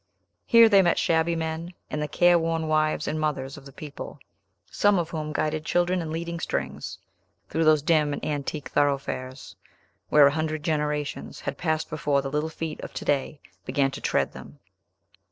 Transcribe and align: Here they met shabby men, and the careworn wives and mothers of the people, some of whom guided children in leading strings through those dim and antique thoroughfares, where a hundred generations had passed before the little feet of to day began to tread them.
Here 0.47 0.67
they 0.67 0.81
met 0.81 0.97
shabby 0.97 1.35
men, 1.35 1.75
and 1.91 2.01
the 2.01 2.07
careworn 2.07 2.67
wives 2.67 3.07
and 3.07 3.19
mothers 3.19 3.55
of 3.55 3.67
the 3.67 3.71
people, 3.71 4.17
some 4.71 4.97
of 4.97 5.11
whom 5.11 5.31
guided 5.31 5.63
children 5.63 6.01
in 6.01 6.11
leading 6.11 6.39
strings 6.39 6.97
through 7.49 7.65
those 7.65 7.83
dim 7.83 8.11
and 8.11 8.25
antique 8.25 8.69
thoroughfares, 8.69 9.55
where 10.09 10.25
a 10.25 10.31
hundred 10.31 10.63
generations 10.63 11.41
had 11.41 11.59
passed 11.59 11.87
before 11.87 12.23
the 12.23 12.31
little 12.31 12.49
feet 12.49 12.81
of 12.81 12.95
to 12.95 13.05
day 13.05 13.39
began 13.63 13.91
to 13.91 14.01
tread 14.01 14.33
them. 14.33 14.57